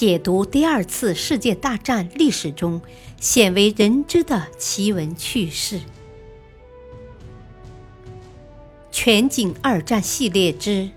[0.00, 2.80] 解读第二次世界大战历史中
[3.20, 5.82] 鲜为人知的奇闻趣事。
[8.90, 10.70] 全景二战系列之《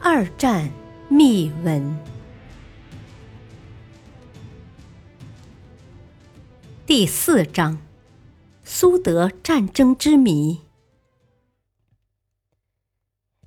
[0.00, 0.70] 二战
[1.10, 2.00] 秘闻》
[6.86, 7.82] 第四章：
[8.64, 10.62] 苏德战争之谜。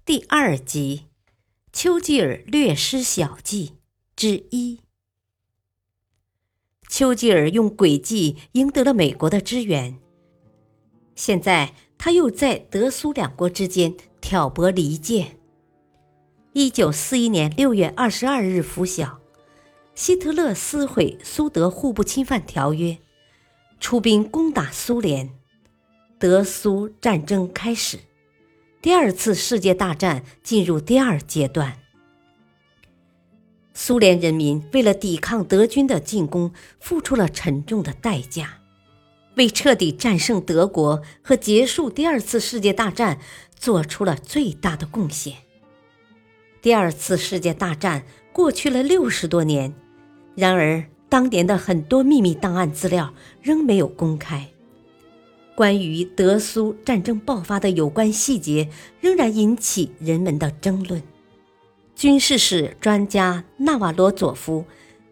[0.06, 1.06] 第二集：
[1.72, 3.74] 丘吉尔略施小计。
[4.16, 4.80] 之一，
[6.88, 9.98] 丘吉尔用诡计赢得了美国的支援。
[11.16, 15.40] 现在他又在德苏两国之间挑拨离间。
[16.54, 19.20] 一九四一年六月二十二日拂晓，
[19.96, 23.00] 希特勒撕毁苏德互不侵犯条约，
[23.80, 25.34] 出兵攻打苏联，
[26.20, 27.98] 德苏战争开始，
[28.82, 31.80] 第二次世界大战进入第二阶段。
[33.74, 38.60] 苏联人民为了抵抗德军的进攻，付出了沉重的代价，
[39.36, 43.20] 为彻底战胜德国和结束第二次世界大战
[43.56, 45.34] 做出了最大的贡献。
[46.62, 49.74] 第二次世界大战过去了六十多年，
[50.36, 54.50] 然而当年的很多秘密档案资料仍没有公开，
[55.56, 58.70] 关于德苏战争爆发的有关细节
[59.02, 61.02] 仍然引起人们的争论。
[62.04, 64.66] 军事史专家纳瓦罗佐夫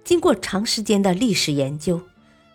[0.04, 2.02] 经过长时间的历史研究，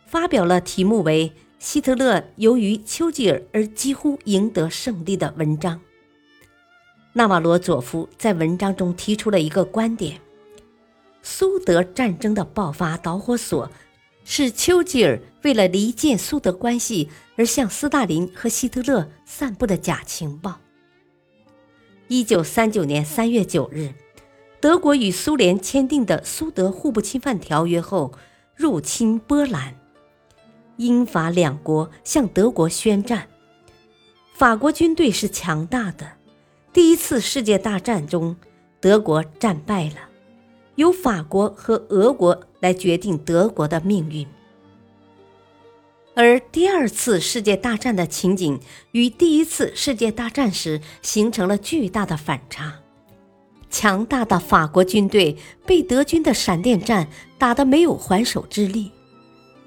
[0.04, 5.80] 发表了题目为《希特勒由于丘吉尔而几乎赢得胜利》的文章。
[7.14, 10.20] 纳瓦罗佐夫在文章中提出了一个观点：
[11.22, 13.70] 苏德战争的爆发导火索
[14.22, 20.60] 是丘吉尔为了离间苏德关系而向斯大林和希特勒散布的假情报。
[22.08, 23.94] 一九三九年三月九日。
[24.66, 28.12] 德国与苏联签订的苏德互不侵犯条约后，
[28.56, 29.76] 入侵波兰，
[30.78, 33.28] 英法两国向德国宣战。
[34.34, 36.14] 法国军队是强大的。
[36.72, 38.34] 第一次世界大战中，
[38.80, 39.98] 德国战败了，
[40.74, 44.26] 由法国和俄国来决定德国的命运。
[46.16, 48.58] 而第二次世界大战的情景
[48.90, 52.80] 与第一次世界大战时形成了巨大的反差。
[53.70, 58.90] 强大的法国军队被德军的闪电战打得没有还手之力，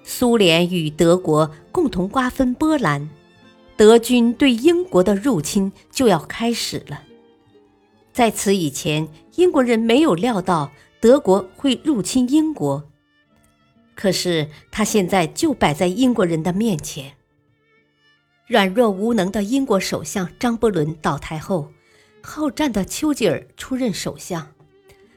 [0.04, 3.10] 苏联与德国共同瓜分波兰，
[3.78, 7.04] 德军对英国的入侵就要开始了。
[8.12, 12.84] 在此以前，英国人没有料到德国会入侵英国，
[13.96, 17.14] 可是他现在就摆在英国人的面前。
[18.48, 21.68] 软弱无能的英国首相张伯伦倒台后。
[22.22, 24.54] 好战的丘吉尔出任首相，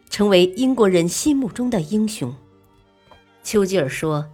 [0.09, 2.35] 成为英国人心目中的英雄。
[3.43, 4.31] 丘吉尔说：“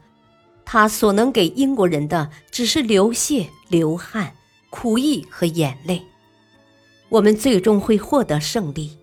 [0.64, 4.34] 他所能给英国人的只是流血、流汗、
[4.70, 6.02] 苦役和眼泪。
[7.08, 8.98] 我们最终会获得胜利，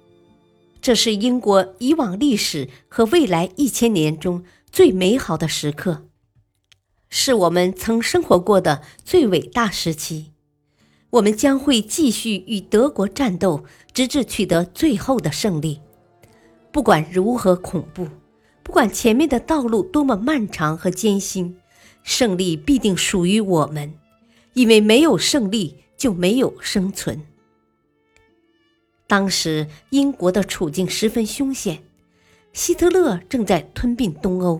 [0.79, 6.05] 这是英国以往历史和未来一千年中最美好的时刻，
[7.09, 10.33] 是我们曾生活过的最伟大时期。”
[11.15, 15.79] 我们将会继续与德国战斗，直至取得最后的胜利。
[16.73, 18.09] 不管如何恐怖，
[18.63, 21.57] 不管前面的道路多么漫长和艰辛，
[22.03, 23.93] 胜利必定属于我们，
[24.55, 27.21] 因为没有胜利就没有生存。
[29.07, 31.83] 当时英国的处境十分凶险，
[32.51, 34.59] 希特勒正在吞并东欧，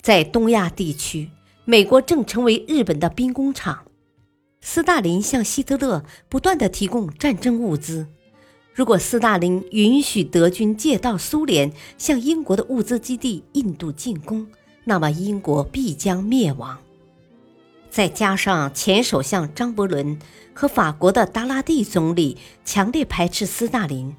[0.00, 1.30] 在东亚地区，
[1.64, 3.83] 美国正成为日本的兵工厂。
[4.66, 8.06] 斯大林向希特勒不断的提供战争物资，
[8.72, 14.46] 如果斯大林允许德军借道苏联向英国的物资基地印度进攻，
[14.84, 16.78] 那么英国必将灭亡。
[17.90, 20.18] 再加上前首相张伯伦
[20.54, 24.16] 和法国的达拉蒂总理强烈排斥斯大林，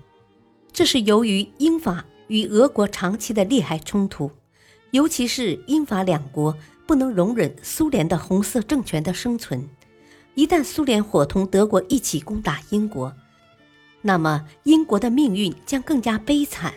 [0.72, 4.30] 这是由于英法与俄国长期的利害冲突，
[4.92, 6.56] 尤其是英法两国
[6.86, 9.68] 不能容忍苏联的红色政权的生存。
[10.36, 13.14] 一旦苏联伙同德国一起攻打英国，
[14.02, 16.74] 那么英国的命运将更加悲惨。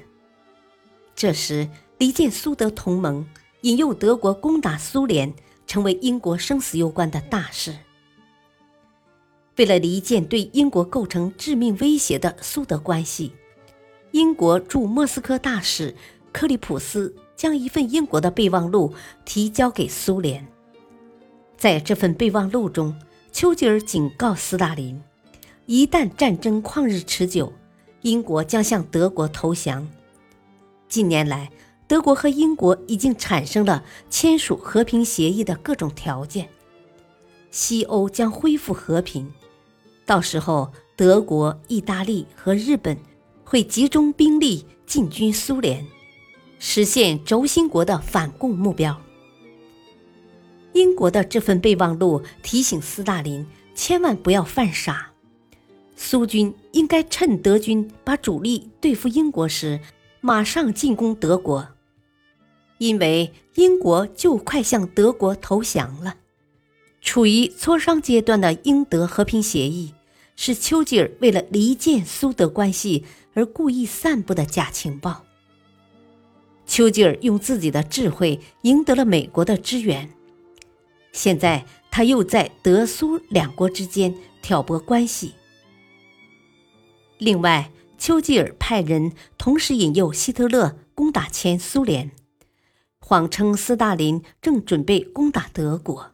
[1.14, 1.68] 这时，
[1.98, 3.26] 离间苏德同盟，
[3.62, 5.34] 引诱德国攻打苏联，
[5.66, 7.76] 成为英国生死攸关的大事。
[9.56, 13.32] 为了离间对英国构成致命威胁的苏德关系，
[14.12, 15.96] 英国驻莫斯科大使
[16.30, 18.94] 克里普斯将一份英国的备忘录
[19.24, 20.46] 提交给苏联。
[21.56, 22.96] 在这份备忘录中，
[23.30, 25.00] 丘吉尔警告斯大林，
[25.66, 27.52] 一旦战争旷日持久，
[28.02, 29.86] 英国将向德国投降。
[30.88, 31.50] 近年来，
[31.86, 36.48] 德国和英国已经产生了签署和平协议的各种条件，
[37.50, 39.30] 西欧将恢复和平。
[40.04, 42.96] 到时候，德国、意大利和日本
[43.44, 45.86] 会集中兵力进军苏联，
[46.58, 48.98] 实现轴心国的反共目标。
[50.78, 53.44] 英国的这份备忘录提醒斯大林
[53.74, 55.10] 千万不要犯傻，
[55.96, 59.80] 苏军应该趁德军把主力对付英国时，
[60.20, 61.66] 马上进攻德国，
[62.78, 66.14] 因为英国就快向德国投降了。
[67.00, 69.94] 处于磋商阶段的英德和平协议，
[70.36, 73.04] 是丘吉尔为了离间苏德关系
[73.34, 75.24] 而故意散布的假情报。
[76.66, 80.08] 丘吉尔用自己的智慧赢得了美国的支援。
[81.18, 85.34] 现在他又在德苏两国之间挑拨关系。
[87.18, 92.12] 另外，丘吉尔派人同时引诱希特勒攻打前苏联，
[93.00, 96.12] 谎称斯大林正准备攻打德国。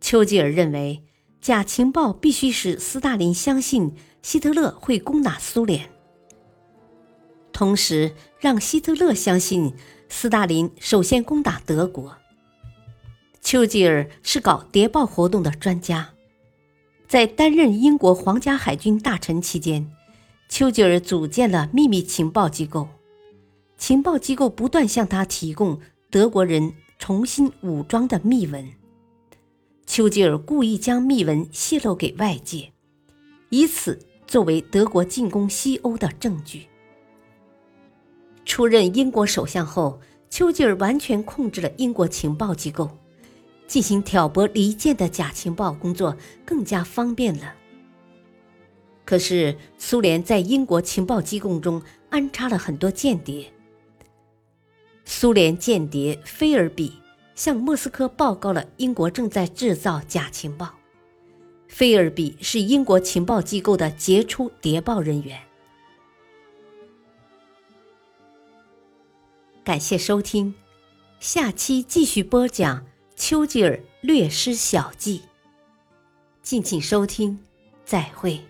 [0.00, 1.04] 丘吉尔认为，
[1.40, 5.88] 假情报必须使斯大林相信希特勒会攻打苏联，
[7.52, 9.72] 同时让希特勒相信
[10.08, 12.16] 斯大林首先攻打德国。
[13.42, 16.14] 丘吉尔是搞谍报活动的专家，
[17.08, 19.90] 在担任英国皇家海军大臣期间，
[20.48, 22.88] 丘吉尔组建了秘密情报机构，
[23.76, 25.78] 情报机构不断向他提供
[26.08, 28.66] 德国人重新武装的密文。
[29.84, 32.72] 丘吉尔故意将密文泄露给外界，
[33.50, 36.68] 以此作为德国进攻西欧的证据。
[38.44, 40.00] 出任英国首相后，
[40.30, 42.88] 丘吉尔完全控制了英国情报机构。
[43.72, 46.14] 进行挑拨离间的假情报工作
[46.44, 47.54] 更加方便了。
[49.02, 51.80] 可是，苏联在英国情报机构中
[52.10, 53.50] 安插了很多间谍。
[55.06, 56.92] 苏联间谍菲尔比
[57.34, 60.74] 向莫斯科报告了英国正在制造假情报。
[61.66, 65.40] 菲尔比是英国情报机构的杰出谍报人员。
[69.64, 70.54] 感谢收听，
[71.20, 72.91] 下期继续播讲。
[73.16, 75.22] 丘吉尔略施小计，
[76.42, 77.38] 敬请收听，
[77.84, 78.40] 再会。